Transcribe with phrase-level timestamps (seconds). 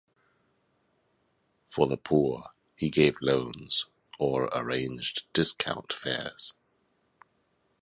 [1.69, 3.85] For the poor, he gave loans,
[4.17, 6.53] or arranged discount fares.